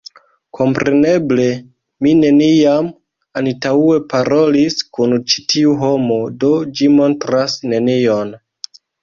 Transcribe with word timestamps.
Kompreneble, 0.59 1.43
mi 2.05 2.13
neniam 2.21 2.87
antaŭe 3.41 3.99
parolis 4.15 4.79
kun 4.99 5.15
ĉi 5.35 5.45
tiu 5.55 5.77
homo 5.85 6.19
do 6.41 6.51
ĝi 6.81 6.91
montras 6.97 7.61
nenion 7.71 8.35